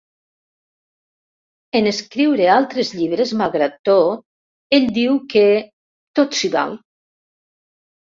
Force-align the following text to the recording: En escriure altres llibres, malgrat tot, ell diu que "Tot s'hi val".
En 1.79 1.89
escriure 1.91 2.49
altres 2.55 2.95
llibres, 3.01 3.35
malgrat 3.43 3.79
tot, 3.93 4.27
ell 4.81 4.91
diu 4.99 5.23
que 5.37 5.47
"Tot 6.23 6.39
s'hi 6.41 6.55
val". 6.61 6.79